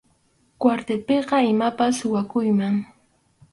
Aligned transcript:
Kwartilpiqa 0.61 1.37
imapas 1.51 1.93
suwakuyllam. 1.99 2.75